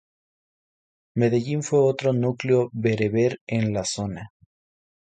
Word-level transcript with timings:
Medellín 1.15 1.61
fue 1.61 1.77
otro 1.83 2.11
núcleo 2.11 2.69
bereber 2.73 3.37
en 3.45 3.71
la 3.71 3.85
zona. 3.85 4.31